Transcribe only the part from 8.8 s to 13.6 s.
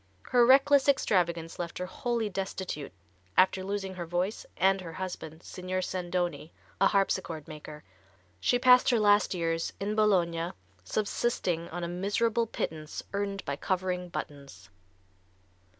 her last years in Bologna, subsisting on a miserable pittance earned by